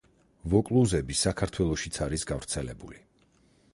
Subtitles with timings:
[0.53, 2.99] ვოკლუზები საქართველოშიც არის გავრცელებული.